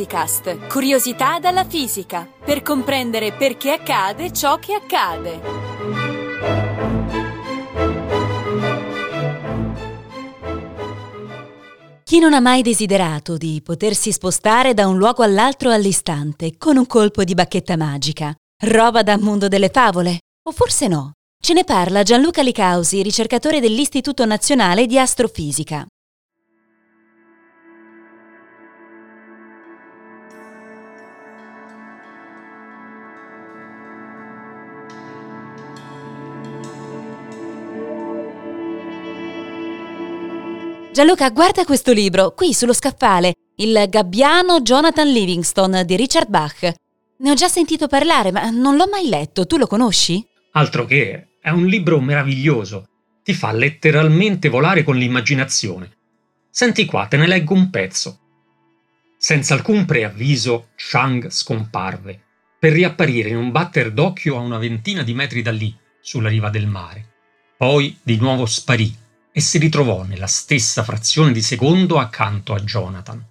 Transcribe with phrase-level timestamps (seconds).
[0.00, 5.40] Fisicast, curiosità dalla fisica, per comprendere perché accade ciò che accade.
[12.02, 16.86] Chi non ha mai desiderato di potersi spostare da un luogo all'altro all'istante con un
[16.86, 18.34] colpo di bacchetta magica?
[18.64, 20.20] Roba da mondo delle favole?
[20.48, 21.12] O forse no?
[21.42, 25.86] Ce ne parla Gianluca Licausi, ricercatore dell'Istituto Nazionale di Astrofisica.
[41.00, 46.74] Gianluca, guarda questo libro, qui sullo scaffale, Il gabbiano Jonathan Livingston di Richard Bach.
[47.20, 49.46] Ne ho già sentito parlare, ma non l'ho mai letto.
[49.46, 50.22] Tu lo conosci?
[50.52, 52.86] Altro che, è un libro meraviglioso.
[53.24, 55.90] Ti fa letteralmente volare con l'immaginazione.
[56.50, 58.18] Senti qua, te ne leggo un pezzo.
[59.16, 62.20] Senza alcun preavviso, Chang scomparve,
[62.58, 66.50] per riapparire in un batter d'occhio a una ventina di metri da lì, sulla riva
[66.50, 67.06] del mare.
[67.56, 68.99] Poi di nuovo sparì
[69.32, 73.24] e si ritrovò nella stessa frazione di secondo accanto a Jonathan.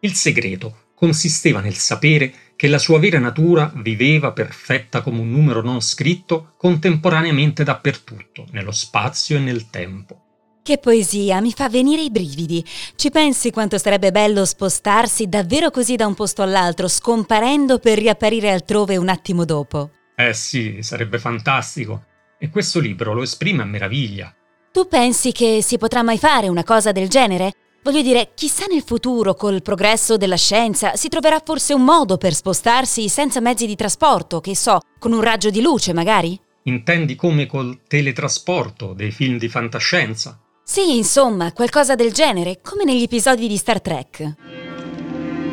[0.00, 5.60] Il segreto consisteva nel sapere che la sua vera natura viveva perfetta come un numero
[5.60, 10.22] non scritto contemporaneamente dappertutto, nello spazio e nel tempo.
[10.62, 12.64] Che poesia, mi fa venire i brividi.
[12.96, 18.50] Ci pensi quanto sarebbe bello spostarsi davvero così da un posto all'altro, scomparendo per riapparire
[18.50, 19.90] altrove un attimo dopo?
[20.16, 22.06] Eh sì, sarebbe fantastico.
[22.38, 24.34] E questo libro lo esprime a meraviglia.
[24.76, 27.52] Tu pensi che si potrà mai fare una cosa del genere?
[27.82, 32.34] Voglio dire, chissà nel futuro, col progresso della scienza, si troverà forse un modo per
[32.34, 36.38] spostarsi senza mezzi di trasporto, che so, con un raggio di luce magari?
[36.64, 40.38] Intendi come col teletrasporto dei film di fantascienza?
[40.62, 44.34] Sì, insomma, qualcosa del genere, come negli episodi di Star Trek.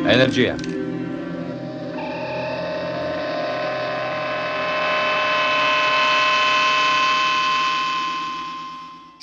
[0.03, 0.82] Energia.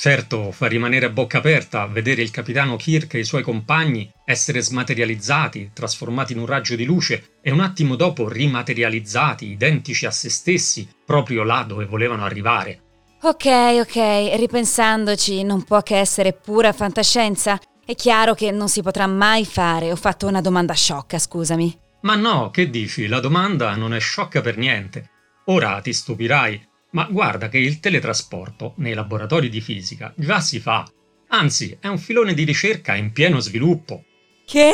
[0.00, 4.62] Certo, fa rimanere a bocca aperta vedere il capitano Kirk e i suoi compagni essere
[4.62, 10.31] smaterializzati, trasformati in un raggio di luce e un attimo dopo rimaterializzati, identici a se
[10.31, 12.81] stessi, proprio là dove volevano arrivare.
[13.21, 13.44] Ok,
[13.81, 17.61] ok, ripensandoci, non può che essere pura fantascienza.
[17.84, 19.93] È chiaro che non si potrà mai fare.
[19.93, 21.78] Ho fatto una domanda sciocca, scusami.
[22.00, 23.06] Ma no, che dici?
[23.06, 25.11] La domanda non è sciocca per niente.
[25.50, 30.90] Ora ti stupirai, ma guarda che il teletrasporto nei laboratori di fisica già si fa.
[31.28, 34.04] Anzi, è un filone di ricerca in pieno sviluppo.
[34.44, 34.72] Che?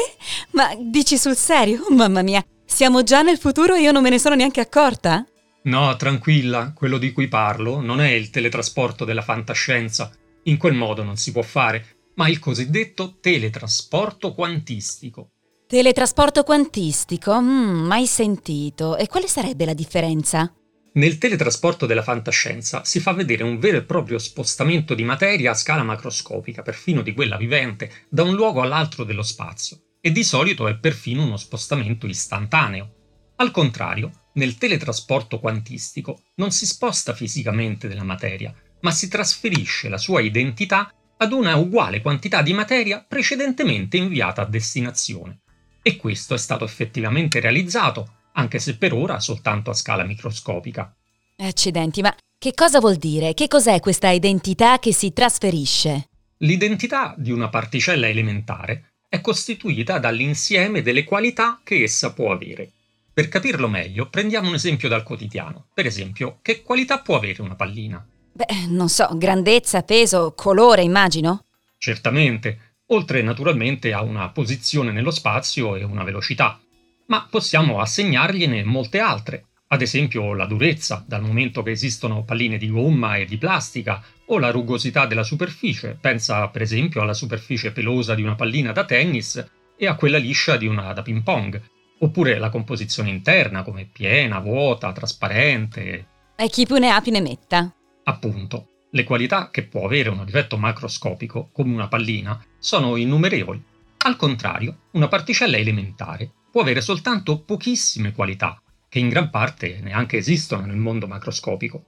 [0.53, 1.85] Ma dici sul serio?
[1.93, 5.27] Mamma mia, siamo già nel futuro e io non me ne sono neanche accorta?
[5.65, 10.11] No, tranquilla, quello di cui parlo non è il teletrasporto della fantascienza.
[10.45, 15.31] In quel modo non si può fare, ma il cosiddetto teletrasporto quantistico.
[15.67, 17.41] Teletrasporto quantistico?
[17.41, 18.97] Mm, mai sentito.
[18.97, 20.53] E quale sarebbe la differenza?
[20.97, 25.55] Nel teletrasporto della fantascienza si fa vedere un vero e proprio spostamento di materia a
[25.55, 30.67] scala macroscopica, perfino di quella vivente, da un luogo all'altro dello spazio, e di solito
[30.67, 32.95] è perfino uno spostamento istantaneo.
[33.37, 39.99] Al contrario, nel teletrasporto quantistico non si sposta fisicamente della materia, ma si trasferisce la
[39.99, 45.41] sua identità ad una uguale quantità di materia precedentemente inviata a destinazione.
[45.83, 50.95] E questo è stato effettivamente realizzato anche se per ora soltanto a scala microscopica.
[51.39, 53.35] Accidenti, ma che cosa vuol dire?
[53.35, 56.09] Che cos'è questa identità che si trasferisce?
[56.39, 62.71] L'identità di una particella elementare è costituita dall'insieme delle qualità che essa può avere.
[63.13, 65.69] Per capirlo meglio, prendiamo un esempio dal quotidiano.
[65.73, 68.07] Per esempio, che qualità può avere una pallina?
[68.33, 71.45] Beh, non so, grandezza, peso, colore, immagino?
[71.79, 76.61] Certamente, oltre naturalmente a una posizione nello spazio e una velocità
[77.07, 82.71] ma possiamo assegnargliene molte altre, ad esempio la durezza, dal momento che esistono palline di
[82.71, 88.15] gomma e di plastica, o la rugosità della superficie, pensa per esempio alla superficie pelosa
[88.15, 89.45] di una pallina da tennis
[89.77, 91.61] e a quella liscia di una da ping pong,
[91.99, 96.07] oppure la composizione interna come piena, vuota, trasparente.
[96.37, 97.75] E chi più ne ha più ne metta.
[98.05, 103.63] Appunto, le qualità che può avere un oggetto macroscopico, come una pallina, sono innumerevoli.
[103.99, 108.59] Al contrario, una particella elementare può avere soltanto pochissime qualità,
[108.89, 111.85] che in gran parte neanche esistono nel mondo macroscopico.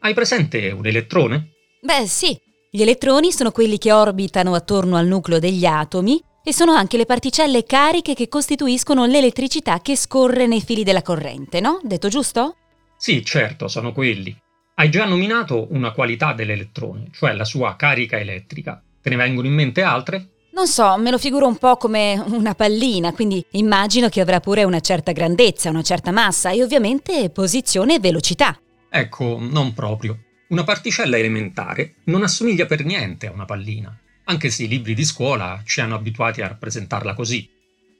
[0.00, 1.52] Hai presente un elettrone?
[1.80, 2.38] Beh sì,
[2.70, 7.06] gli elettroni sono quelli che orbitano attorno al nucleo degli atomi e sono anche le
[7.06, 11.80] particelle cariche che costituiscono l'elettricità che scorre nei fili della corrente, no?
[11.82, 12.56] Detto giusto?
[12.98, 14.36] Sì, certo, sono quelli.
[14.74, 18.78] Hai già nominato una qualità dell'elettrone, cioè la sua carica elettrica.
[19.00, 20.31] Te ne vengono in mente altre?
[20.54, 24.64] Non so, me lo figuro un po' come una pallina, quindi immagino che avrà pure
[24.64, 28.60] una certa grandezza, una certa massa e ovviamente posizione e velocità.
[28.90, 30.24] Ecco, non proprio.
[30.48, 35.06] Una particella elementare non assomiglia per niente a una pallina, anche se i libri di
[35.06, 37.48] scuola ci hanno abituati a rappresentarla così.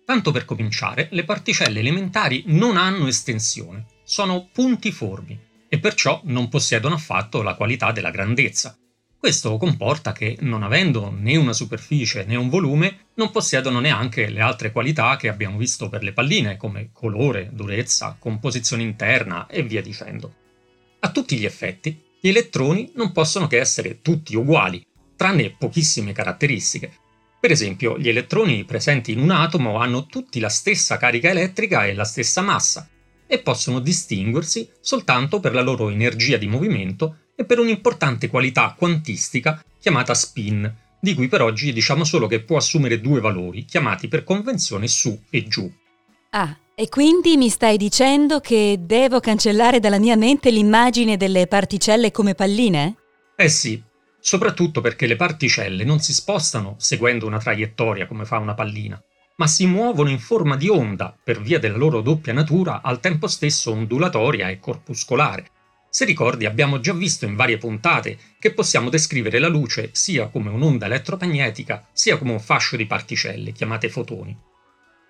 [0.04, 5.40] Tanto per cominciare, le particelle elementari non hanno estensione, sono puntiformi
[5.70, 8.76] e perciò non possiedono affatto la qualità della grandezza.
[9.22, 14.40] Questo comporta che, non avendo né una superficie né un volume, non possiedono neanche le
[14.40, 19.80] altre qualità che abbiamo visto per le palline, come colore, durezza, composizione interna e via
[19.80, 20.34] dicendo.
[20.98, 24.84] A tutti gli effetti, gli elettroni non possono che essere tutti uguali,
[25.14, 26.92] tranne pochissime caratteristiche.
[27.38, 31.94] Per esempio, gli elettroni presenti in un atomo hanno tutti la stessa carica elettrica e
[31.94, 32.88] la stessa massa,
[33.28, 39.62] e possono distinguersi soltanto per la loro energia di movimento e per un'importante qualità quantistica
[39.78, 44.24] chiamata spin, di cui per oggi diciamo solo che può assumere due valori, chiamati per
[44.24, 45.70] convenzione su e giù.
[46.30, 52.10] Ah, e quindi mi stai dicendo che devo cancellare dalla mia mente l'immagine delle particelle
[52.10, 52.96] come palline?
[53.36, 53.82] Eh sì,
[54.20, 59.02] soprattutto perché le particelle non si spostano seguendo una traiettoria come fa una pallina,
[59.36, 63.26] ma si muovono in forma di onda per via della loro doppia natura al tempo
[63.26, 65.50] stesso ondulatoria e corpuscolare,
[65.94, 70.48] se ricordi abbiamo già visto in varie puntate che possiamo descrivere la luce sia come
[70.48, 74.34] un'onda elettromagnetica sia come un fascio di particelle chiamate fotoni.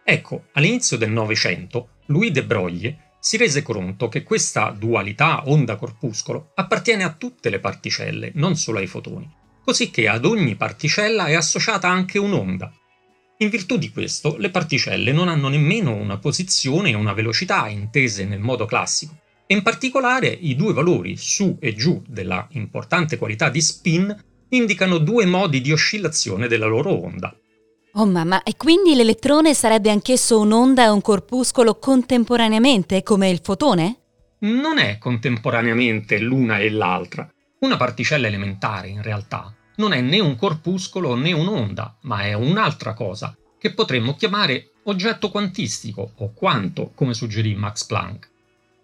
[0.04, 7.04] Ecco, all'inizio del Novecento, Louis de Broglie si rese conto che questa dualità onda-corpuscolo appartiene
[7.04, 9.32] a tutte le particelle, non solo ai fotoni,
[9.64, 12.72] cosicché ad ogni particella è associata anche un'onda.
[13.38, 18.24] In virtù di questo, le particelle non hanno nemmeno una posizione e una velocità intese
[18.24, 19.21] nel modo classico,
[19.52, 25.26] in particolare i due valori su e giù della importante qualità di spin indicano due
[25.26, 27.34] modi di oscillazione della loro onda.
[27.94, 33.98] Oh mamma, e quindi l'elettrone sarebbe anch'esso un'onda e un corpuscolo contemporaneamente, come il fotone?
[34.40, 37.30] Non è contemporaneamente l'una e l'altra.
[37.60, 42.94] Una particella elementare, in realtà, non è né un corpuscolo né un'onda, ma è un'altra
[42.94, 48.31] cosa, che potremmo chiamare oggetto quantistico o quanto, come suggerì Max Planck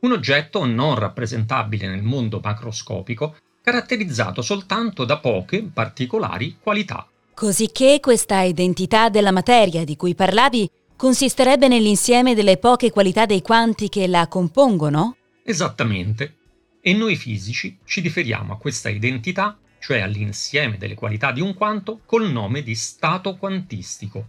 [0.00, 7.06] un oggetto non rappresentabile nel mondo macroscopico, caratterizzato soltanto da poche particolari qualità.
[7.34, 13.88] Cosicché questa identità della materia di cui parlavi consisterebbe nell'insieme delle poche qualità dei quanti
[13.88, 15.16] che la compongono?
[15.44, 16.34] Esattamente.
[16.80, 22.00] E noi fisici ci riferiamo a questa identità, cioè all'insieme delle qualità di un quanto,
[22.04, 24.26] col nome di stato quantistico.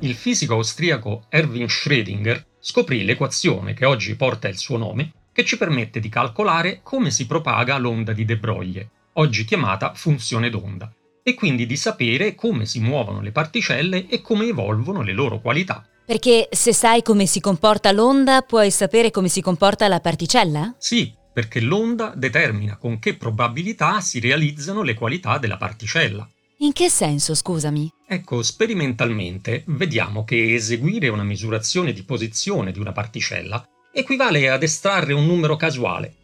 [0.00, 5.56] Il fisico austriaco Erwin Schrödinger scoprì l'equazione che oggi porta il suo nome, che ci
[5.56, 10.92] permette di calcolare come si propaga l'onda di De Broglie, oggi chiamata funzione d'onda,
[11.22, 15.84] e quindi di sapere come si muovono le particelle e come evolvono le loro qualità.
[16.04, 20.74] Perché se sai come si comporta l'onda, puoi sapere come si comporta la particella?
[20.78, 26.26] Sì, perché l'onda determina con che probabilità si realizzano le qualità della particella.
[26.58, 27.92] In che senso, scusami?
[28.10, 33.62] Ecco, sperimentalmente vediamo che eseguire una misurazione di posizione di una particella
[33.92, 36.14] equivale ad estrarre un numero casuale.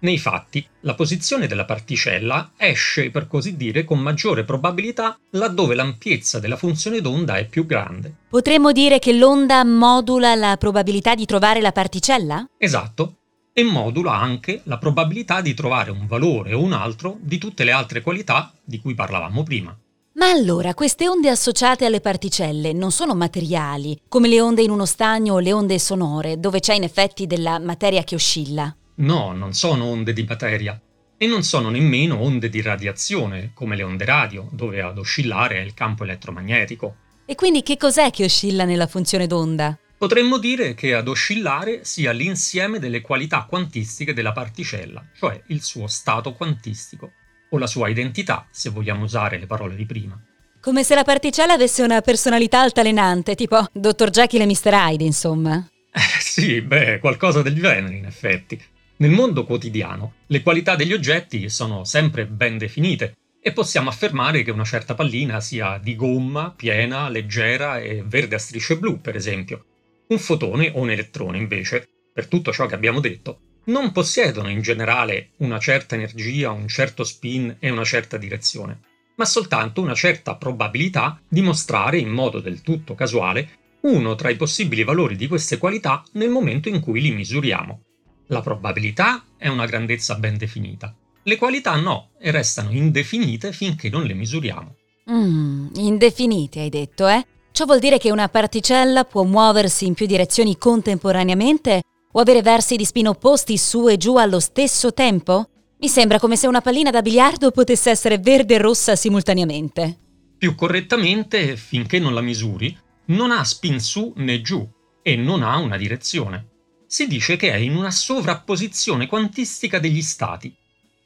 [0.00, 6.38] Nei fatti, la posizione della particella esce, per così dire, con maggiore probabilità laddove l'ampiezza
[6.38, 8.14] della funzione d'onda è più grande.
[8.28, 12.48] Potremmo dire che l'onda modula la probabilità di trovare la particella?
[12.56, 13.16] Esatto,
[13.52, 17.72] e modula anche la probabilità di trovare un valore o un altro di tutte le
[17.72, 19.76] altre qualità di cui parlavamo prima.
[20.14, 24.84] Ma allora queste onde associate alle particelle non sono materiali, come le onde in uno
[24.84, 28.76] stagno o le onde sonore, dove c'è in effetti della materia che oscilla?
[28.96, 30.78] No, non sono onde di materia.
[31.16, 35.60] E non sono nemmeno onde di radiazione, come le onde radio, dove ad oscillare è
[35.60, 36.96] il campo elettromagnetico.
[37.24, 39.78] E quindi che cos'è che oscilla nella funzione d'onda?
[39.96, 45.86] Potremmo dire che ad oscillare sia l'insieme delle qualità quantistiche della particella, cioè il suo
[45.86, 47.12] stato quantistico
[47.52, 50.20] o la sua identità, se vogliamo usare le parole di prima.
[50.60, 54.10] Come se la particella avesse una personalità altalenante, tipo Dr.
[54.10, 54.72] Jekyll e Mr.
[54.72, 55.66] Hyde, insomma.
[55.92, 58.60] Eh, sì, beh, qualcosa del genere, in effetti.
[58.96, 64.52] Nel mondo quotidiano, le qualità degli oggetti sono sempre ben definite e possiamo affermare che
[64.52, 69.64] una certa pallina sia di gomma, piena, leggera e verde a strisce blu, per esempio.
[70.06, 74.60] Un fotone o un elettrone, invece, per tutto ciò che abbiamo detto, non possiedono in
[74.60, 78.80] generale una certa energia, un certo spin e una certa direzione,
[79.16, 84.36] ma soltanto una certa probabilità di mostrare in modo del tutto casuale uno tra i
[84.36, 87.80] possibili valori di queste qualità nel momento in cui li misuriamo.
[88.28, 90.94] La probabilità è una grandezza ben definita.
[91.24, 94.76] Le qualità no, e restano indefinite finché non le misuriamo.
[95.10, 97.26] Mmm, indefinite hai detto, eh?
[97.52, 102.76] Ciò vuol dire che una particella può muoversi in più direzioni contemporaneamente o avere versi
[102.76, 105.48] di spin opposti su e giù allo stesso tempo?
[105.78, 109.98] Mi sembra come se una pallina da biliardo potesse essere verde e rossa simultaneamente.
[110.38, 112.76] Più correttamente, finché non la misuri,
[113.06, 114.68] non ha spin su né giù
[115.02, 116.48] e non ha una direzione.
[116.86, 120.54] Si dice che è in una sovrapposizione quantistica degli stati,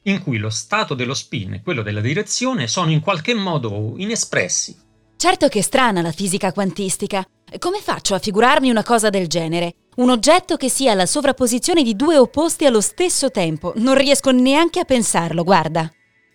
[0.03, 4.77] in cui lo stato dello spin e quello della direzione sono in qualche modo inespressi.
[5.17, 7.25] Certo che è strana la fisica quantistica.
[7.59, 9.75] Come faccio a figurarmi una cosa del genere?
[9.97, 13.73] Un oggetto che sia la sovrapposizione di due opposti allo stesso tempo.
[13.76, 15.91] Non riesco neanche a pensarlo, guarda.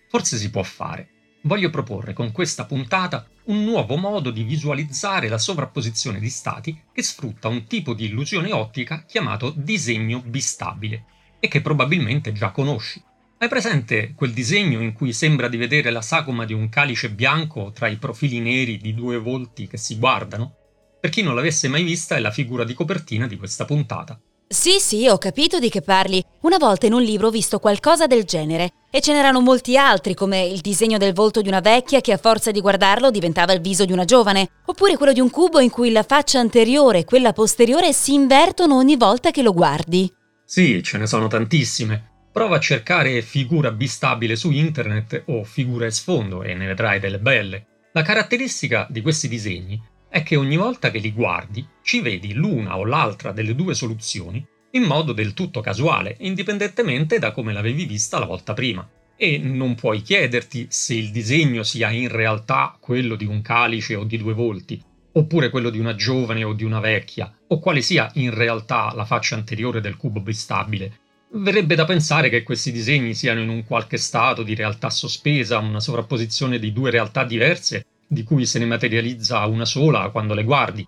[0.08, 1.10] Forse si può fare.
[1.42, 7.04] Voglio proporre con questa puntata un nuovo modo di visualizzare la sovrapposizione di stati che
[7.04, 11.04] sfrutta un tipo di illusione ottica chiamato disegno bistabile
[11.38, 13.00] e che probabilmente già conosci.
[13.38, 17.70] Hai presente quel disegno in cui sembra di vedere la sagoma di un calice bianco
[17.72, 20.56] tra i profili neri di due volti che si guardano?
[21.02, 24.16] Per chi non l'avesse mai vista è la figura di copertina di questa puntata.
[24.46, 26.22] Sì, sì, ho capito di che parli.
[26.42, 30.14] Una volta in un libro ho visto qualcosa del genere e ce n'erano molti altri,
[30.14, 33.60] come il disegno del volto di una vecchia che a forza di guardarlo diventava il
[33.60, 37.04] viso di una giovane, oppure quello di un cubo in cui la faccia anteriore e
[37.04, 40.08] quella posteriore si invertono ogni volta che lo guardi.
[40.44, 42.28] Sì, ce ne sono tantissime.
[42.30, 47.18] Prova a cercare figura bistabile su internet o figura e sfondo e ne vedrai delle
[47.18, 47.66] belle.
[47.94, 52.76] La caratteristica di questi disegni è che ogni volta che li guardi ci vedi l'una
[52.76, 58.18] o l'altra delle due soluzioni in modo del tutto casuale, indipendentemente da come l'avevi vista
[58.18, 58.86] la volta prima.
[59.16, 64.04] E non puoi chiederti se il disegno sia in realtà quello di un calice o
[64.04, 68.10] di due volti, oppure quello di una giovane o di una vecchia, o quale sia
[68.16, 71.00] in realtà la faccia anteriore del cubo bistabile.
[71.34, 75.80] Verrebbe da pensare che questi disegni siano in un qualche stato di realtà sospesa, una
[75.80, 80.86] sovrapposizione di due realtà diverse, di cui se ne materializza una sola quando le guardi.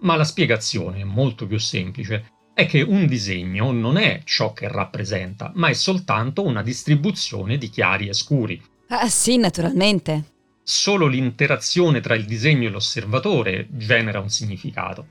[0.00, 5.52] Ma la spiegazione, molto più semplice, è che un disegno non è ciò che rappresenta,
[5.54, 8.62] ma è soltanto una distribuzione di chiari e scuri.
[8.88, 10.32] Ah sì, naturalmente.
[10.62, 15.06] Solo l'interazione tra il disegno e l'osservatore genera un significato.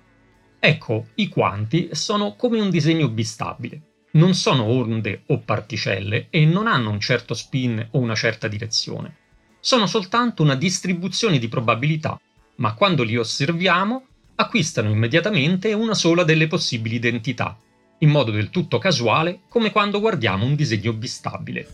[0.60, 3.82] Ecco, i quanti sono come un disegno bistabile.
[4.12, 9.24] Non sono onde o particelle e non hanno un certo spin o una certa direzione
[9.66, 12.22] sono soltanto una distribuzione di probabilità,
[12.58, 14.06] ma quando li osserviamo
[14.36, 17.58] acquistano immediatamente una sola delle possibili identità,
[17.98, 21.68] in modo del tutto casuale come quando guardiamo un disegno bistabile.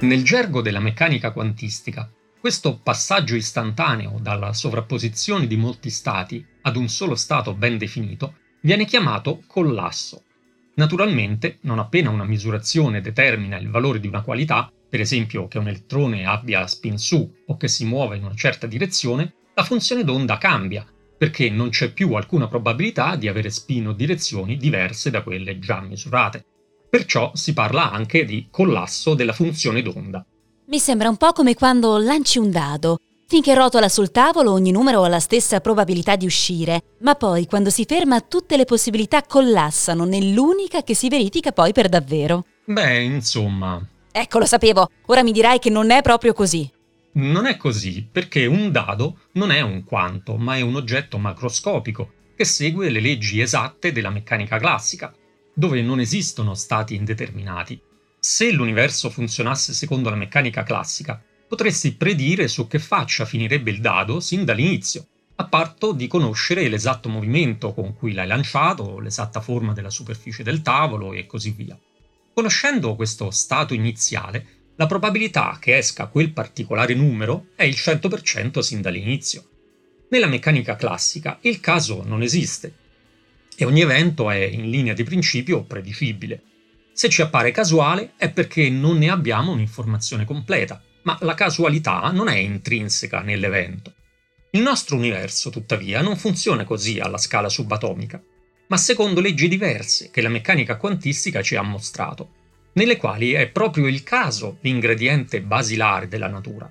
[0.00, 2.10] Nel gergo della meccanica quantistica,
[2.40, 8.86] questo passaggio istantaneo dalla sovrapposizione di molti stati ad un solo stato ben definito viene
[8.86, 10.22] chiamato collasso.
[10.76, 15.68] Naturalmente, non appena una misurazione determina il valore di una qualità, per esempio che un
[15.68, 20.38] elettrone abbia spin su o che si muova in una certa direzione, la funzione d'onda
[20.38, 20.86] cambia,
[21.18, 25.82] perché non c'è più alcuna probabilità di avere spin o direzioni diverse da quelle già
[25.82, 26.42] misurate.
[26.88, 30.24] Perciò si parla anche di collasso della funzione d'onda.
[30.70, 32.98] Mi sembra un po' come quando lanci un dado.
[33.26, 37.70] Finché rotola sul tavolo ogni numero ha la stessa probabilità di uscire, ma poi quando
[37.70, 42.44] si ferma tutte le possibilità collassano nell'unica che si verifica poi per davvero.
[42.66, 43.84] Beh, insomma.
[44.12, 44.88] Ecco, lo sapevo.
[45.06, 46.70] Ora mi dirai che non è proprio così.
[47.14, 52.12] Non è così, perché un dado non è un quanto, ma è un oggetto macroscopico
[52.36, 55.12] che segue le leggi esatte della meccanica classica,
[55.52, 57.88] dove non esistono stati indeterminati
[58.20, 64.20] se l'universo funzionasse secondo la meccanica classica, potresti predire su che faccia finirebbe il dado
[64.20, 69.88] sin dall'inizio, a patto di conoscere l'esatto movimento con cui l'hai lanciato, l'esatta forma della
[69.88, 71.78] superficie del tavolo e così via.
[72.32, 78.80] Conoscendo questo stato iniziale, la probabilità che esca quel particolare numero è il 100% sin
[78.80, 79.48] dall'inizio.
[80.10, 82.74] Nella meccanica classica il caso non esiste
[83.56, 86.42] e ogni evento è in linea di principio predicibile.
[87.00, 92.28] Se ci appare casuale è perché non ne abbiamo un'informazione completa, ma la casualità non
[92.28, 93.94] è intrinseca nell'evento.
[94.50, 98.22] Il nostro universo, tuttavia, non funziona così alla scala subatomica,
[98.66, 102.32] ma secondo leggi diverse che la meccanica quantistica ci ha mostrato,
[102.74, 106.70] nelle quali è proprio il caso l'ingrediente basilare della natura.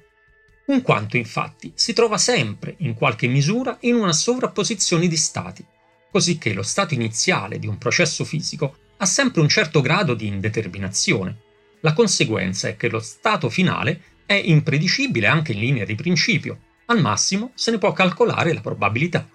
[0.68, 5.66] Un quanto infatti si trova sempre, in qualche misura, in una sovrapposizione di stati,
[6.12, 11.38] cosicché lo stato iniziale di un processo fisico ha sempre un certo grado di indeterminazione.
[11.82, 17.02] La conseguenza è che lo stato finale è impredicibile anche in linea di principio, al
[17.02, 19.28] massimo se ne può calcolare la probabilità.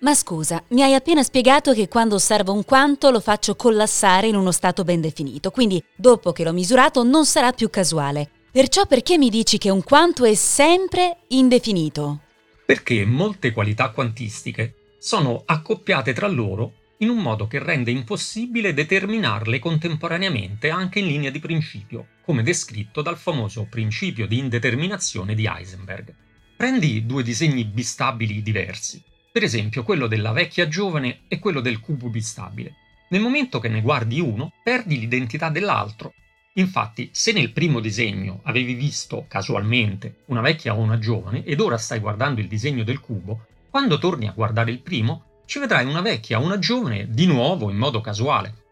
[0.00, 4.34] Ma scusa, mi hai appena spiegato che quando osservo un quanto lo faccio collassare in
[4.34, 8.28] uno stato ben definito, quindi dopo che l'ho misurato non sarà più casuale.
[8.50, 12.20] Perciò perché mi dici che un quanto è sempre indefinito?
[12.66, 19.58] Perché molte qualità quantistiche sono accoppiate tra loro in un modo che rende impossibile determinarle
[19.58, 26.14] contemporaneamente anche in linea di principio, come descritto dal famoso principio di indeterminazione di Heisenberg.
[26.56, 32.08] Prendi due disegni bistabili diversi, per esempio quello della vecchia giovane e quello del cubo
[32.08, 32.76] bistabile.
[33.08, 36.14] Nel momento che ne guardi uno, perdi l'identità dell'altro.
[36.54, 41.76] Infatti, se nel primo disegno avevi visto casualmente una vecchia o una giovane ed ora
[41.76, 46.02] stai guardando il disegno del cubo, quando torni a guardare il primo, ci vedrai una
[46.02, 48.64] vecchia una giovane di nuovo in modo casuale.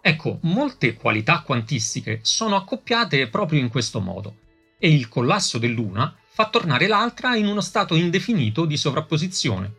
[0.00, 4.36] Ecco, molte qualità quantistiche sono accoppiate proprio in questo modo
[4.78, 9.74] e il collasso dell'una fa tornare l'altra in uno stato indefinito di sovrapposizione.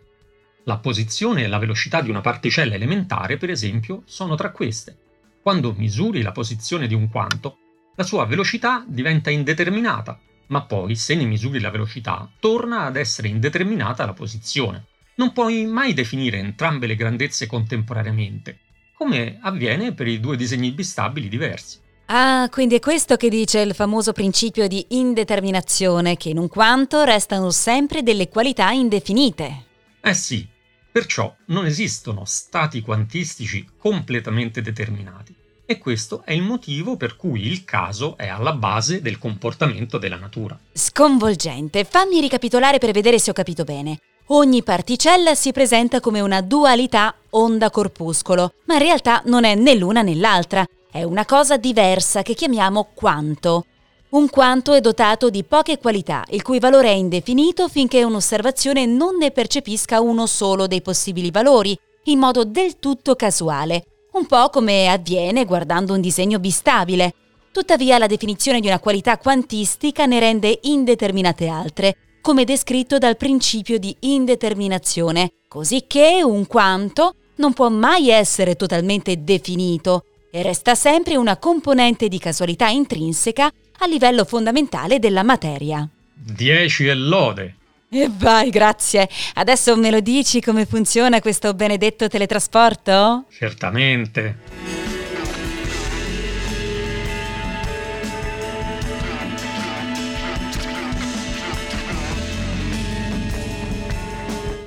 [0.66, 4.96] La posizione e la velocità di una particella elementare, per esempio, sono tra queste.
[5.42, 7.58] Quando misuri la posizione di un quanto,
[7.96, 10.20] la sua velocità diventa indeterminata,
[10.52, 14.86] ma poi, se ne misuri la velocità, torna ad essere indeterminata la posizione
[15.22, 18.60] non puoi mai definire entrambe le grandezze contemporaneamente,
[18.96, 21.80] come avviene per i due disegni bistabili diversi.
[22.06, 27.04] Ah, quindi è questo che dice il famoso principio di indeterminazione, che in un quanto
[27.04, 29.66] restano sempre delle qualità indefinite.
[30.02, 30.46] Eh sì,
[30.92, 35.36] perciò non esistono stati quantistici completamente determinati.
[35.72, 40.18] E questo è il motivo per cui il caso è alla base del comportamento della
[40.18, 40.60] natura.
[40.74, 41.86] Sconvolgente.
[41.86, 44.00] Fammi ricapitolare per vedere se ho capito bene.
[44.28, 50.02] Ogni particella si presenta come una dualità onda-corpuscolo, ma in realtà non è né l'una
[50.02, 53.66] né l'altra, è una cosa diversa che chiamiamo quanto.
[54.10, 59.16] Un quanto è dotato di poche qualità, il cui valore è indefinito finché un'osservazione non
[59.16, 64.88] ne percepisca uno solo dei possibili valori, in modo del tutto casuale, un po' come
[64.88, 67.14] avviene guardando un disegno bistabile.
[67.52, 73.78] Tuttavia la definizione di una qualità quantistica ne rende indeterminate altre, come descritto dal principio
[73.78, 81.38] di indeterminazione, cosicché un quanto non può mai essere totalmente definito e resta sempre una
[81.38, 85.88] componente di casualità intrinseca a livello fondamentale della materia.
[86.14, 87.56] 10 e lode.
[87.94, 89.10] E vai, grazie.
[89.34, 93.26] Adesso me lo dici come funziona questo benedetto teletrasporto?
[93.30, 94.38] Certamente.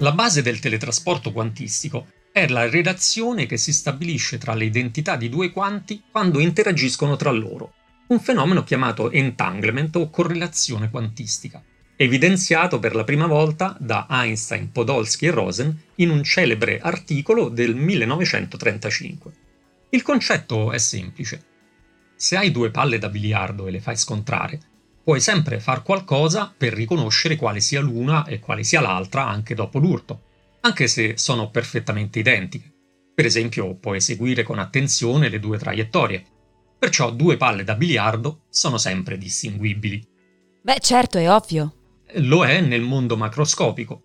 [0.00, 5.30] La base del teletrasporto quantistico è la relazione che si stabilisce tra le identità di
[5.30, 7.72] due quanti quando interagiscono tra loro,
[8.08, 11.62] un fenomeno chiamato entanglement o correlazione quantistica,
[11.96, 17.74] evidenziato per la prima volta da Einstein, Podolsky e Rosen in un celebre articolo del
[17.76, 19.32] 1935.
[19.90, 21.44] Il concetto è semplice.
[22.16, 24.58] Se hai due palle da biliardo e le fai scontrare,
[25.04, 29.78] puoi sempre far qualcosa per riconoscere quale sia l'una e quale sia l'altra anche dopo
[29.78, 30.22] l'urto,
[30.62, 32.72] anche se sono perfettamente identiche.
[33.14, 36.24] Per esempio, puoi eseguire con attenzione le due traiettorie.
[36.76, 40.04] Perciò due palle da biliardo sono sempre distinguibili.
[40.62, 41.83] Beh, certo, è ovvio.
[42.18, 44.02] Lo è nel mondo macroscopico.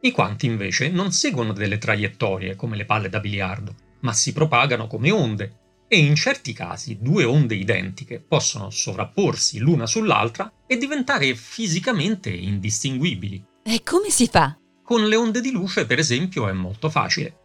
[0.00, 4.86] I quanti invece non seguono delle traiettorie come le palle da biliardo, ma si propagano
[4.86, 11.34] come onde e in certi casi due onde identiche possono sovrapporsi l'una sull'altra e diventare
[11.34, 13.44] fisicamente indistinguibili.
[13.62, 14.56] E come si fa?
[14.82, 17.36] Con le onde di luce, per esempio, è molto facile.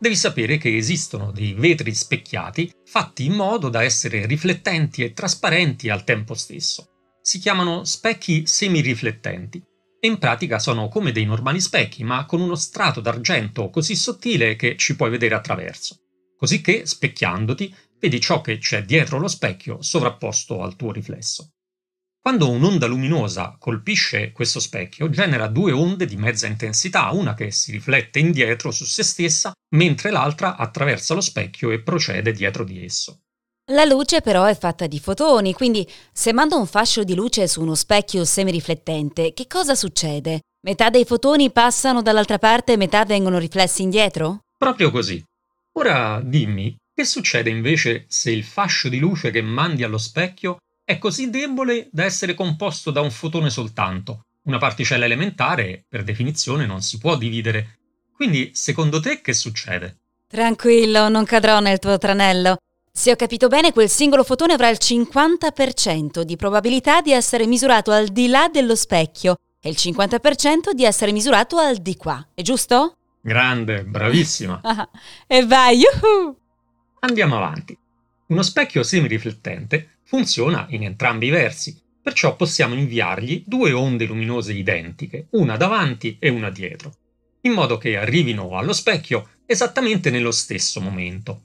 [0.00, 5.90] Devi sapere che esistono dei vetri specchiati fatti in modo da essere riflettenti e trasparenti
[5.90, 6.88] al tempo stesso.
[7.22, 9.62] Si chiamano specchi semiriflettenti
[10.00, 14.56] e in pratica sono come dei normali specchi, ma con uno strato d'argento così sottile
[14.56, 15.98] che ci puoi vedere attraverso.
[16.36, 21.52] Cosicché, specchiandoti, vedi ciò che c'è dietro lo specchio sovrapposto al tuo riflesso.
[22.18, 27.70] Quando un'onda luminosa colpisce questo specchio, genera due onde di mezza intensità, una che si
[27.72, 33.24] riflette indietro su se stessa, mentre l'altra attraversa lo specchio e procede dietro di esso.
[33.70, 37.60] La luce però è fatta di fotoni, quindi se mando un fascio di luce su
[37.60, 40.40] uno specchio semiriflettente, che cosa succede?
[40.62, 44.40] Metà dei fotoni passano dall'altra parte e metà vengono riflessi indietro?
[44.56, 45.22] Proprio così.
[45.74, 50.98] Ora dimmi, che succede invece se il fascio di luce che mandi allo specchio è
[50.98, 54.24] così debole da essere composto da un fotone soltanto?
[54.46, 57.78] Una particella elementare, per definizione, non si può dividere.
[58.12, 59.98] Quindi, secondo te che succede?
[60.26, 62.56] Tranquillo, non cadrò nel tuo tranello.
[62.92, 67.92] Se ho capito bene, quel singolo fotone avrà il 50% di probabilità di essere misurato
[67.92, 72.42] al di là dello specchio e il 50% di essere misurato al di qua, è
[72.42, 72.96] giusto?
[73.20, 74.60] Grande, bravissima.
[75.26, 76.36] e vai, yuhu!
[77.00, 77.78] Andiamo avanti.
[78.26, 85.28] Uno specchio semiriflettente funziona in entrambi i versi, perciò possiamo inviargli due onde luminose identiche,
[85.30, 86.92] una davanti e una dietro,
[87.42, 91.42] in modo che arrivino allo specchio esattamente nello stesso momento.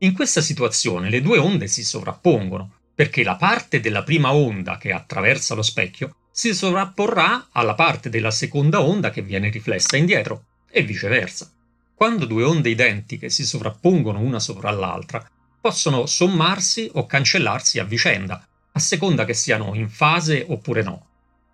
[0.00, 4.92] In questa situazione le due onde si sovrappongono, perché la parte della prima onda che
[4.92, 10.82] attraversa lo specchio si sovrapporrà alla parte della seconda onda che viene riflessa indietro, e
[10.82, 11.50] viceversa.
[11.94, 15.28] Quando due onde identiche si sovrappongono una sopra l'altra,
[15.60, 21.06] possono sommarsi o cancellarsi a vicenda, a seconda che siano in fase oppure no.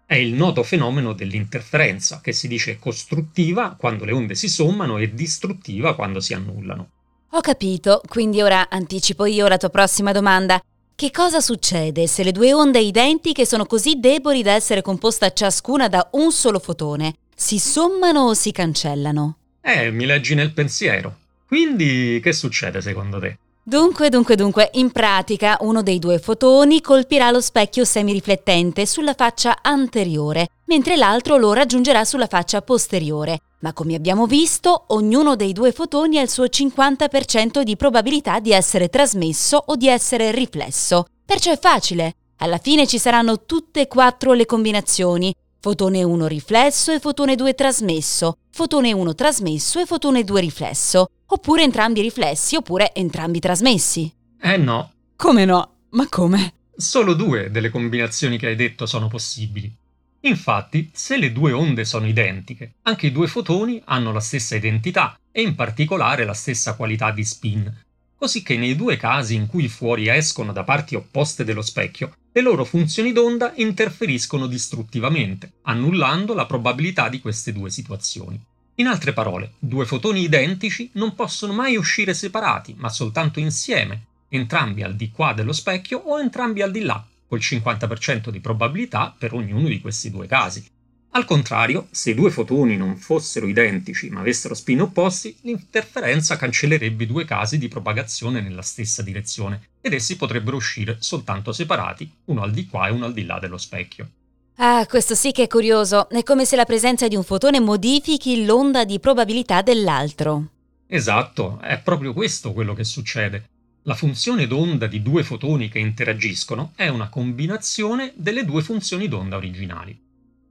[0.05, 5.15] È il noto fenomeno dell'interferenza, che si dice costruttiva quando le onde si sommano e
[5.15, 6.91] distruttiva quando si annullano.
[7.37, 10.61] Ho capito, quindi ora anticipo io la tua prossima domanda.
[10.95, 15.89] Che cosa succede se le due onde identiche sono così deboli da essere composta ciascuna
[15.89, 17.17] da un solo fotone?
[17.35, 19.39] Si sommano o si cancellano?
[19.61, 21.17] Eh, mi leggi nel pensiero.
[21.45, 23.39] Quindi che succede secondo te?
[23.67, 29.61] Dunque, dunque, dunque, in pratica uno dei due fotoni colpirà lo specchio semiriflettente sulla faccia
[29.63, 33.39] anteriore, mentre l'altro lo raggiungerà sulla faccia posteriore.
[33.61, 38.53] Ma come abbiamo visto, ognuno dei due fotoni ha il suo 50% di probabilità di
[38.53, 41.07] essere trasmesso o di essere riflesso.
[41.25, 42.17] Perciò è facile.
[42.41, 45.35] Alla fine ci saranno tutte e quattro le combinazioni.
[45.59, 51.63] Fotone 1 riflesso e fotone 2 trasmesso, fotone 1 trasmesso e fotone 2 riflesso, oppure
[51.63, 54.13] entrambi riflessi oppure entrambi trasmessi.
[54.41, 54.93] Eh no.
[55.17, 55.71] Come no?
[55.91, 56.55] Ma come?
[56.77, 59.73] Solo due delle combinazioni che hai detto sono possibili.
[60.21, 65.19] Infatti, se le due onde sono identiche, anche i due fotoni hanno la stessa identità
[65.31, 67.83] e in particolare la stessa qualità di spin,
[68.17, 72.15] così che nei due casi in cui i fuori escono da parti opposte dello specchio,
[72.33, 78.41] le loro funzioni d'onda interferiscono distruttivamente, annullando la probabilità di queste due situazioni.
[78.77, 84.83] In altre parole, due fotoni identici non possono mai uscire separati, ma soltanto insieme, entrambi
[84.83, 89.33] al di qua dello specchio o entrambi al di là, col 50% di probabilità per
[89.33, 90.67] ognuno di questi due casi.
[91.11, 97.05] Al contrario, se i due fotoni non fossero identici ma avessero spin opposti, l'interferenza cancellerebbe
[97.05, 102.43] i due casi di propagazione nella stessa direzione ed essi potrebbero uscire soltanto separati, uno
[102.43, 104.09] al di qua e uno al di là dello specchio.
[104.57, 106.09] Ah, questo sì che è curioso.
[106.09, 110.51] È come se la presenza di un fotone modifichi l'onda di probabilità dell'altro.
[110.87, 113.49] Esatto, è proprio questo quello che succede.
[113.83, 119.37] La funzione d'onda di due fotoni che interagiscono è una combinazione delle due funzioni d'onda
[119.37, 120.01] originali.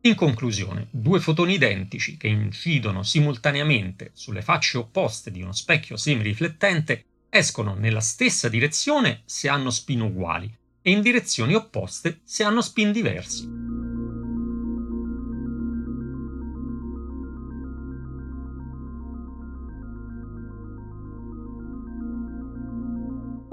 [0.02, 7.06] In conclusione, due fotoni identici che incidono simultaneamente sulle facce opposte di uno specchio semiriflettente
[7.30, 12.92] escono nella stessa direzione se hanno spin uguali e in direzioni opposte se hanno spin
[12.92, 13.62] diversi.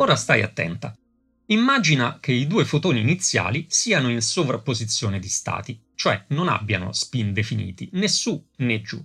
[0.00, 0.96] Ora stai attenta.
[1.48, 7.34] Immagina che i due fotoni iniziali siano in sovrapposizione di stati, cioè non abbiano spin
[7.34, 8.98] definiti né su né giù.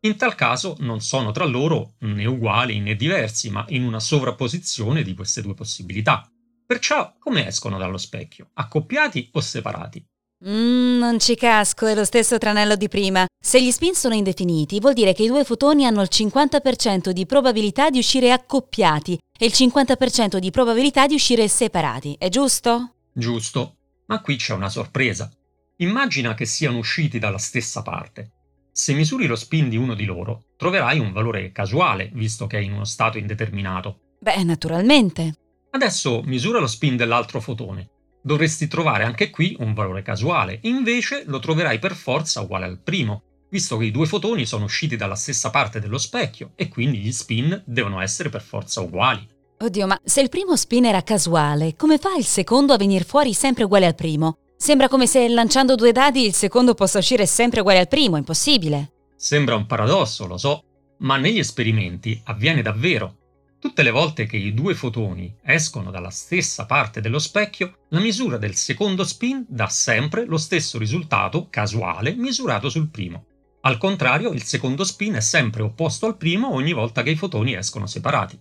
[0.00, 5.02] In tal caso non sono tra loro né uguali né diversi, ma in una sovrapposizione
[5.02, 6.30] di queste due possibilità.
[6.66, 8.50] Perciò come escono dallo specchio?
[8.52, 10.06] Accoppiati o separati?
[10.44, 13.24] Mm, non ci casco, è lo stesso tranello di prima.
[13.40, 17.26] Se gli spin sono indefiniti, vuol dire che i due fotoni hanno il 50% di
[17.26, 22.94] probabilità di uscire accoppiati e il 50% di probabilità di uscire separati, è giusto?
[23.12, 23.76] Giusto,
[24.06, 25.30] ma qui c'è una sorpresa.
[25.76, 28.32] Immagina che siano usciti dalla stessa parte.
[28.72, 32.62] Se misuri lo spin di uno di loro, troverai un valore casuale, visto che è
[32.62, 34.16] in uno stato indeterminato.
[34.18, 35.36] Beh, naturalmente.
[35.70, 37.91] Adesso misura lo spin dell'altro fotone
[38.22, 43.22] dovresti trovare anche qui un valore casuale, invece lo troverai per forza uguale al primo,
[43.50, 47.12] visto che i due fotoni sono usciti dalla stessa parte dello specchio e quindi gli
[47.12, 49.28] spin devono essere per forza uguali.
[49.58, 53.34] Oddio, ma se il primo spin era casuale, come fa il secondo a venire fuori
[53.34, 54.38] sempre uguale al primo?
[54.56, 58.92] Sembra come se lanciando due dadi il secondo possa uscire sempre uguale al primo, impossibile.
[59.16, 60.64] Sembra un paradosso, lo so,
[60.98, 63.18] ma negli esperimenti avviene davvero
[63.62, 68.36] Tutte le volte che i due fotoni escono dalla stessa parte dello specchio, la misura
[68.36, 73.24] del secondo spin dà sempre lo stesso risultato casuale misurato sul primo.
[73.60, 77.54] Al contrario, il secondo spin è sempre opposto al primo ogni volta che i fotoni
[77.54, 78.36] escono separati.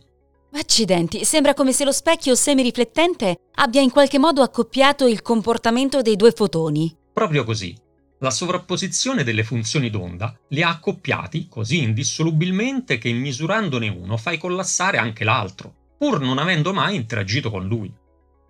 [0.53, 6.15] Accidenti, sembra come se lo specchio semiriflettente abbia in qualche modo accoppiato il comportamento dei
[6.15, 6.97] due fotoni.
[7.13, 7.77] Proprio così.
[8.23, 14.99] La sovrapposizione delle funzioni d'onda li ha accoppiati così indissolubilmente che misurandone uno fai collassare
[14.99, 17.91] anche l'altro, pur non avendo mai interagito con lui.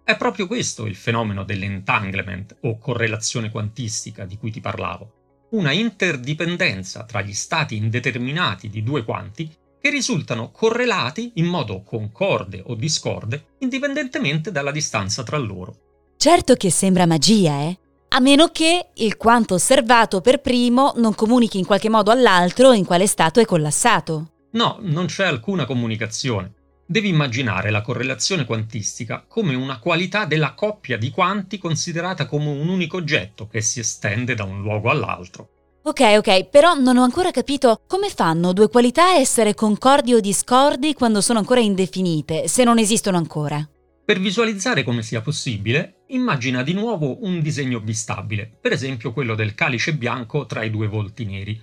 [0.03, 7.05] È proprio questo il fenomeno dell'entanglement o correlazione quantistica di cui ti parlavo, una interdipendenza
[7.05, 13.55] tra gli stati indeterminati di due quanti che risultano correlati in modo concorde o discorde
[13.59, 16.13] indipendentemente dalla distanza tra loro.
[16.17, 17.79] Certo che sembra magia, eh?
[18.13, 22.83] A meno che il quanto osservato per primo non comunichi in qualche modo all'altro in
[22.83, 24.31] quale stato è collassato.
[24.51, 26.51] No, non c'è alcuna comunicazione.
[26.85, 32.67] Devi immaginare la correlazione quantistica come una qualità della coppia di quanti considerata come un
[32.67, 35.47] unico oggetto che si estende da un luogo all'altro.
[35.83, 40.19] Ok, ok, però non ho ancora capito come fanno due qualità a essere concordi o
[40.19, 43.65] discordi quando sono ancora indefinite, se non esistono ancora.
[44.11, 49.55] Per visualizzare come sia possibile, immagina di nuovo un disegno bistabile, per esempio quello del
[49.55, 51.57] calice bianco tra i due volti neri.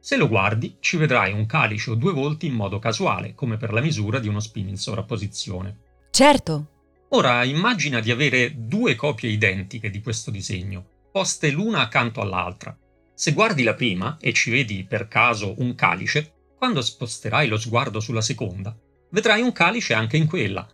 [0.00, 3.72] Se lo guardi, ci vedrai un calice o due volti in modo casuale, come per
[3.72, 5.78] la misura di uno spin in sovrapposizione.
[6.10, 6.72] Certo.
[7.08, 12.76] Ora immagina di avere due copie identiche di questo disegno, poste l'una accanto all'altra.
[13.14, 17.98] Se guardi la prima e ci vedi per caso un calice, quando sposterai lo sguardo
[17.98, 18.76] sulla seconda,
[19.08, 20.68] vedrai un calice anche in quella,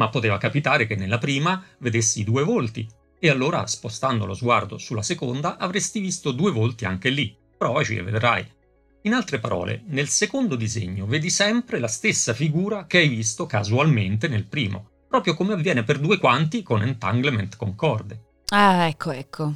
[0.00, 5.02] ma poteva capitare che nella prima vedessi due volti, e allora spostando lo sguardo sulla
[5.02, 7.36] seconda avresti visto due volti anche lì.
[7.58, 8.50] Provaci e vedrai.
[9.02, 14.26] In altre parole, nel secondo disegno vedi sempre la stessa figura che hai visto casualmente
[14.26, 18.22] nel primo, proprio come avviene per due quanti con entanglement concorde.
[18.52, 19.52] Ah, ecco, ecco.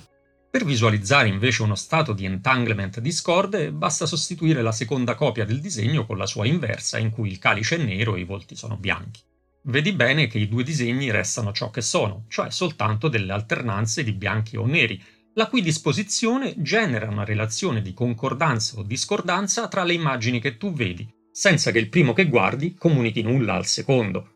[0.51, 6.05] Per visualizzare invece uno stato di entanglement discorde, basta sostituire la seconda copia del disegno
[6.05, 9.23] con la sua inversa, in cui il calice è nero e i volti sono bianchi
[9.65, 14.13] vedi bene che i due disegni restano ciò che sono, cioè soltanto delle alternanze di
[14.13, 15.03] bianchi o neri,
[15.35, 20.73] la cui disposizione genera una relazione di concordanza o discordanza tra le immagini che tu
[20.73, 24.31] vedi, senza che il primo che guardi comunichi nulla al secondo.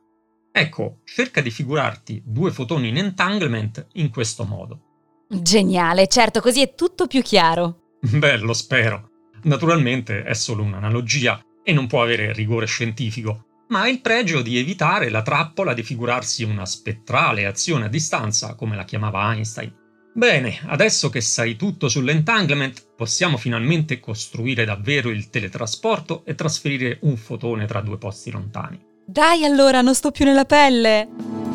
[0.50, 4.82] Ecco, cerca di figurarti due fotoni in entanglement in questo modo.
[5.28, 7.96] Geniale, certo, così è tutto più chiaro.
[8.02, 9.10] Beh, lo spero.
[9.42, 14.58] Naturalmente è solo un'analogia e non può avere rigore scientifico, ma ha il pregio di
[14.58, 19.72] evitare la trappola di figurarsi una spettrale azione a distanza, come la chiamava Einstein.
[20.14, 27.16] Bene, adesso che sai tutto sull'entanglement, possiamo finalmente costruire davvero il teletrasporto e trasferire un
[27.16, 28.84] fotone tra due posti lontani.
[29.06, 31.47] Dai allora, non sto più nella pelle!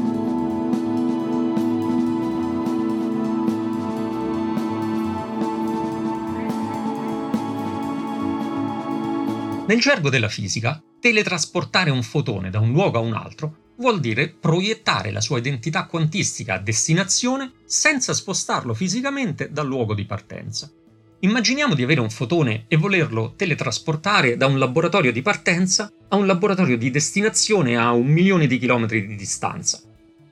[9.73, 14.29] Nel gergo della fisica, teletrasportare un fotone da un luogo a un altro vuol dire
[14.29, 20.71] proiettare la sua identità quantistica a destinazione senza spostarlo fisicamente dal luogo di partenza.
[21.21, 26.27] Immaginiamo di avere un fotone e volerlo teletrasportare da un laboratorio di partenza a un
[26.27, 29.81] laboratorio di destinazione a un milione di chilometri di distanza.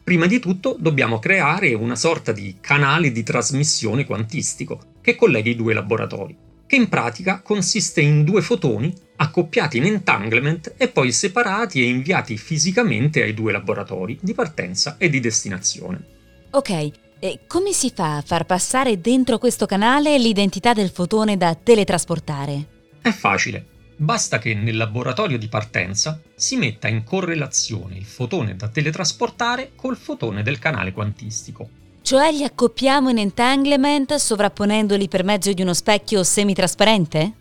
[0.04, 5.56] Prima di tutto dobbiamo creare una sorta di canale di trasmissione quantistico che colleghi i
[5.56, 11.82] due laboratori che in pratica consiste in due fotoni accoppiati in entanglement e poi separati
[11.82, 16.06] e inviati fisicamente ai due laboratori di partenza e di destinazione.
[16.52, 21.54] Ok, e come si fa a far passare dentro questo canale l'identità del fotone da
[21.56, 22.68] teletrasportare?
[23.02, 23.66] È facile.
[23.98, 29.98] Basta che nel laboratorio di partenza si metta in correlazione il fotone da teletrasportare col
[29.98, 31.80] fotone del canale quantistico
[32.12, 37.32] cioè li accoppiamo in entanglement sovrapponendoli per mezzo di uno specchio semitrasparente?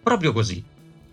[0.00, 0.62] Proprio così.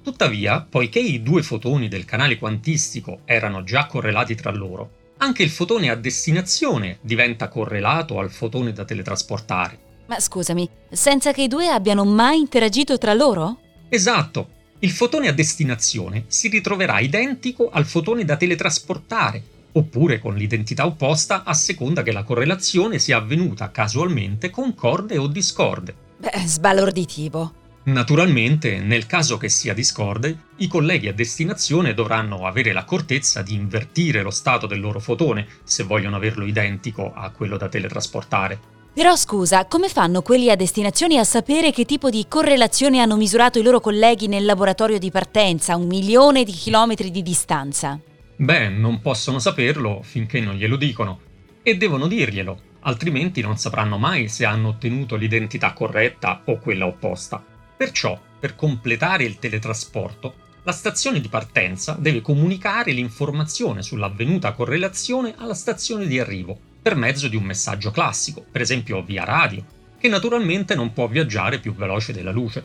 [0.03, 5.49] Tuttavia, poiché i due fotoni del canale quantistico erano già correlati tra loro, anche il
[5.49, 9.79] fotone a destinazione diventa correlato al fotone da teletrasportare.
[10.05, 13.57] Ma scusami, senza che i due abbiano mai interagito tra loro?
[13.89, 14.49] Esatto.
[14.81, 19.41] Il fotone a destinazione si ritroverà identico al fotone da teletrasportare,
[19.73, 25.93] oppure con l'identità opposta a seconda che la correlazione sia avvenuta casualmente concorde o discorde.
[26.17, 27.53] Beh, sbalorditivo.
[27.83, 34.21] Naturalmente, nel caso che sia discorde, i colleghi a destinazione dovranno avere l'accortezza di invertire
[34.21, 38.77] lo stato del loro fotone se vogliono averlo identico a quello da teletrasportare.
[38.93, 43.57] Però scusa, come fanno quelli a destinazione a sapere che tipo di correlazione hanno misurato
[43.57, 47.99] i loro colleghi nel laboratorio di partenza a un milione di chilometri di distanza?
[48.41, 51.19] Beh, non possono saperlo finché non glielo dicono,
[51.61, 57.43] e devono dirglielo, altrimenti non sapranno mai se hanno ottenuto l'identità corretta o quella opposta.
[57.75, 65.53] Perciò, per completare il teletrasporto, la stazione di partenza deve comunicare l'informazione sull'avvenuta correlazione alla
[65.53, 69.65] stazione di arrivo, per mezzo di un messaggio classico, per esempio via radio,
[69.99, 72.63] che naturalmente non può viaggiare più veloce della luce.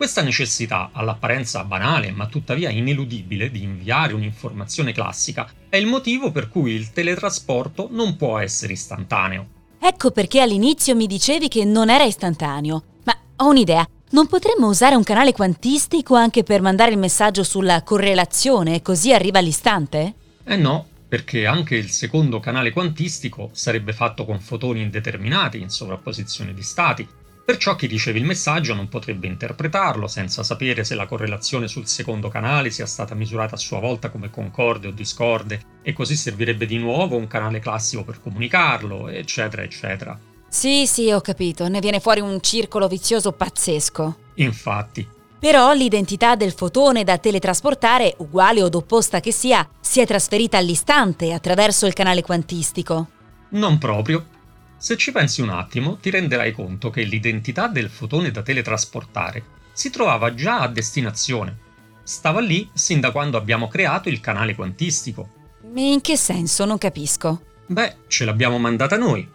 [0.00, 6.48] Questa necessità, all'apparenza banale ma tuttavia ineludibile, di inviare un'informazione classica è il motivo per
[6.48, 9.46] cui il teletrasporto non può essere istantaneo.
[9.78, 12.82] Ecco perché all'inizio mi dicevi che non era istantaneo.
[13.04, 13.86] Ma ho un'idea.
[14.12, 19.12] Non potremmo usare un canale quantistico anche per mandare il messaggio sulla correlazione e così
[19.12, 20.14] arriva all'istante?
[20.44, 26.54] Eh no, perché anche il secondo canale quantistico sarebbe fatto con fotoni indeterminati in sovrapposizione
[26.54, 27.06] di stati,
[27.50, 32.28] perciò chi riceve il messaggio non potrebbe interpretarlo senza sapere se la correlazione sul secondo
[32.28, 36.78] canale sia stata misurata a sua volta come concorde o discorde, e così servirebbe di
[36.78, 40.16] nuovo un canale classico per comunicarlo, eccetera, eccetera.
[40.48, 44.16] Sì, sì, ho capito, ne viene fuori un circolo vizioso pazzesco.
[44.34, 45.04] Infatti,
[45.40, 51.32] però l'identità del fotone da teletrasportare, uguale o opposta che sia, si è trasferita all'istante
[51.32, 53.08] attraverso il canale quantistico.
[53.48, 54.38] Non proprio.
[54.80, 59.90] Se ci pensi un attimo, ti renderai conto che l'identità del fotone da teletrasportare si
[59.90, 61.54] trovava già a destinazione.
[62.02, 65.28] Stava lì sin da quando abbiamo creato il canale quantistico.
[65.74, 66.64] In che senso?
[66.64, 67.42] Non capisco.
[67.66, 69.28] Beh, ce l'abbiamo mandata noi,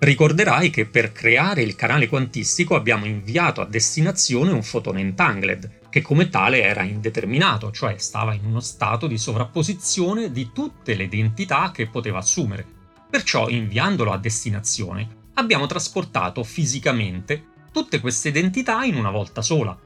[0.00, 6.00] Ricorderai che per creare il canale quantistico abbiamo inviato a destinazione un fotone entangled, che
[6.00, 11.70] come tale era indeterminato, cioè stava in uno stato di sovrapposizione di tutte le identità
[11.70, 12.79] che poteva assumere.
[13.10, 19.76] Perciò inviandolo a destinazione abbiamo trasportato fisicamente tutte queste identità in una volta sola.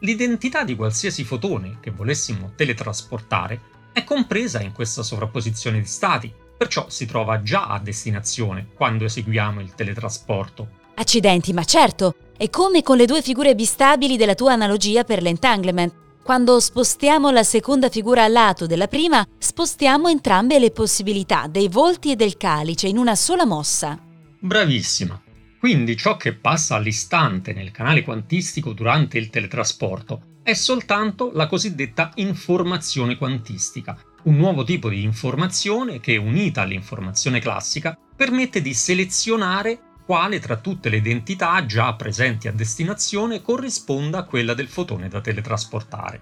[0.00, 3.60] L'identità di qualsiasi fotone che volessimo teletrasportare
[3.92, 9.60] è compresa in questa sovrapposizione di stati, perciò si trova già a destinazione quando eseguiamo
[9.60, 10.80] il teletrasporto.
[10.94, 15.94] Accidenti, ma certo, è come con le due figure bistabili della tua analogia per l'entanglement.
[16.22, 22.12] Quando spostiamo la seconda figura a lato della prima, spostiamo entrambe le possibilità dei volti
[22.12, 23.98] e del calice in una sola mossa.
[24.38, 25.20] Bravissima.
[25.58, 32.12] Quindi ciò che passa all'istante nel canale quantistico durante il teletrasporto è soltanto la cosiddetta
[32.14, 40.40] informazione quantistica, un nuovo tipo di informazione che, unita all'informazione classica, permette di selezionare quale
[40.40, 46.20] tra tutte le identità già presenti a destinazione corrisponda a quella del fotone da teletrasportare.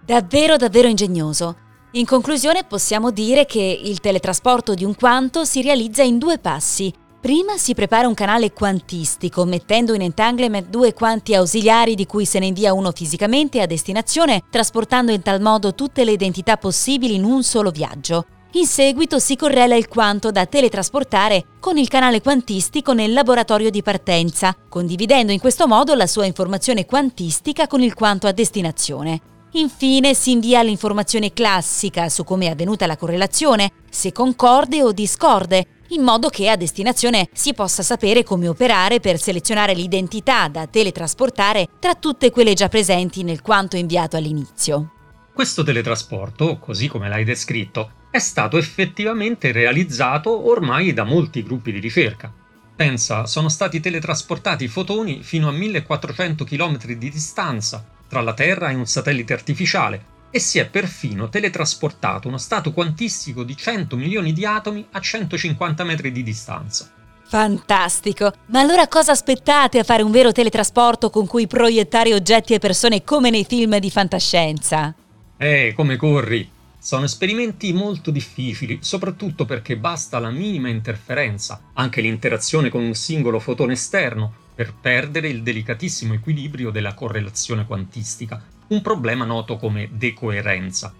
[0.00, 1.56] Davvero, davvero ingegnoso.
[1.94, 6.94] In conclusione possiamo dire che il teletrasporto di un quanto si realizza in due passi,
[7.20, 12.40] Prima si prepara un canale quantistico, mettendo in entanglement due quanti ausiliari di cui se
[12.40, 17.22] ne invia uno fisicamente a destinazione, trasportando in tal modo tutte le identità possibili in
[17.22, 18.26] un solo viaggio.
[18.54, 23.82] In seguito si correla il quanto da teletrasportare con il canale quantistico nel laboratorio di
[23.82, 29.20] partenza, condividendo in questo modo la sua informazione quantistica con il quanto a destinazione.
[29.52, 35.66] Infine si invia l'informazione classica su come è avvenuta la correlazione, se concorde o discorde,
[35.88, 41.68] in modo che a destinazione si possa sapere come operare per selezionare l'identità da teletrasportare
[41.78, 44.92] tra tutte quelle già presenti nel quanto inviato all'inizio.
[45.32, 51.80] Questo teletrasporto, così come l'hai descritto, è stato effettivamente realizzato ormai da molti gruppi di
[51.80, 52.30] ricerca.
[52.76, 58.74] Pensa, sono stati teletrasportati fotoni fino a 1400 km di distanza tra la Terra e
[58.74, 64.44] un satellite artificiale, e si è perfino teletrasportato uno stato quantistico di 100 milioni di
[64.44, 66.90] atomi a 150 metri di distanza.
[67.24, 68.30] Fantastico!
[68.48, 73.04] Ma allora cosa aspettate a fare un vero teletrasporto con cui proiettare oggetti e persone
[73.04, 74.94] come nei film di fantascienza?
[75.38, 76.60] Eh, come corri!
[76.84, 83.38] Sono esperimenti molto difficili, soprattutto perché basta la minima interferenza, anche l'interazione con un singolo
[83.38, 90.92] fotone esterno, per perdere il delicatissimo equilibrio della correlazione quantistica, un problema noto come decoerenza.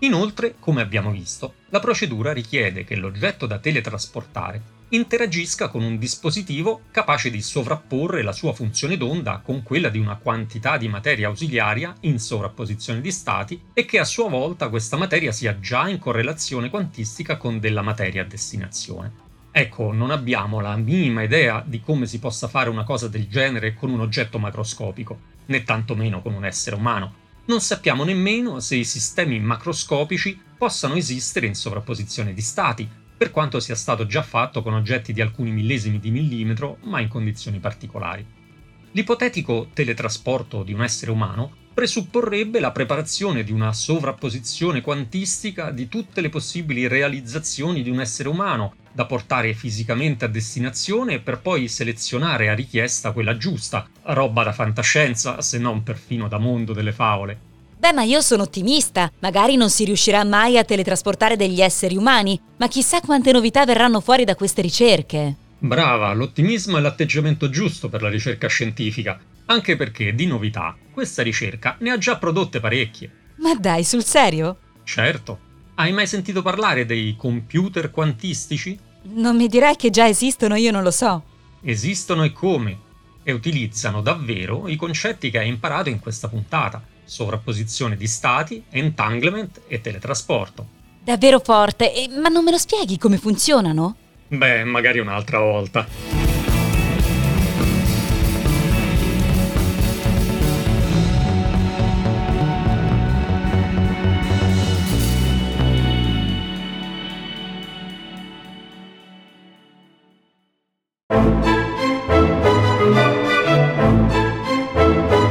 [0.00, 6.82] Inoltre, come abbiamo visto, la procedura richiede che l'oggetto da teletrasportare interagisca con un dispositivo
[6.90, 11.94] capace di sovrapporre la sua funzione d'onda con quella di una quantità di materia ausiliaria
[12.00, 16.70] in sovrapposizione di stati e che a sua volta questa materia sia già in correlazione
[16.70, 19.26] quantistica con della materia a destinazione.
[19.50, 23.74] Ecco, non abbiamo la minima idea di come si possa fare una cosa del genere
[23.74, 27.26] con un oggetto macroscopico, né tantomeno con un essere umano.
[27.46, 33.58] Non sappiamo nemmeno se i sistemi macroscopici possano esistere in sovrapposizione di stati, per quanto
[33.58, 38.24] sia stato già fatto con oggetti di alcuni millesimi di millimetro, ma in condizioni particolari.
[38.92, 46.20] L'ipotetico teletrasporto di un essere umano presupporrebbe la preparazione di una sovrapposizione quantistica di tutte
[46.20, 52.48] le possibili realizzazioni di un essere umano, da portare fisicamente a destinazione per poi selezionare
[52.48, 57.47] a richiesta quella giusta, roba da fantascienza, se non perfino da mondo delle favole.
[57.78, 59.10] Beh, ma io sono ottimista.
[59.20, 64.00] Magari non si riuscirà mai a teletrasportare degli esseri umani, ma chissà quante novità verranno
[64.00, 65.36] fuori da queste ricerche.
[65.60, 71.76] Brava, l'ottimismo è l'atteggiamento giusto per la ricerca scientifica, anche perché di novità questa ricerca
[71.80, 73.10] ne ha già prodotte parecchie.
[73.36, 74.56] Ma dai, sul serio?
[74.82, 75.46] Certo.
[75.76, 78.76] Hai mai sentito parlare dei computer quantistici?
[79.02, 81.22] Non mi direi che già esistono, io non lo so.
[81.62, 82.78] Esistono e come?
[83.22, 86.82] E utilizzano davvero i concetti che hai imparato in questa puntata.
[87.08, 90.66] Sovrapposizione di stati, entanglement e teletrasporto.
[91.02, 93.96] Davvero forte, e, ma non me lo spieghi come funzionano?
[94.28, 96.27] Beh, magari un'altra volta.